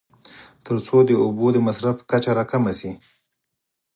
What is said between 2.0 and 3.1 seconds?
کچه راکمه شي.